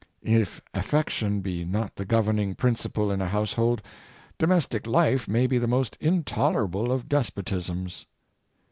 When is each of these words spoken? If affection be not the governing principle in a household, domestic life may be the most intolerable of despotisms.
If 0.23 0.61
affection 0.73 1.41
be 1.41 1.63
not 1.63 1.95
the 1.95 2.05
governing 2.05 2.55
principle 2.55 3.11
in 3.11 3.21
a 3.21 3.27
household, 3.27 3.83
domestic 4.39 4.87
life 4.87 5.27
may 5.27 5.45
be 5.45 5.59
the 5.59 5.67
most 5.67 5.95
intolerable 6.01 6.91
of 6.91 7.07
despotisms. 7.07 8.07